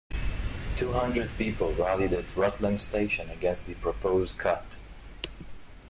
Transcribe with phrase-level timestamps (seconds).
[0.77, 4.77] Two hundred people rallied at Rutland station against the proposed cut.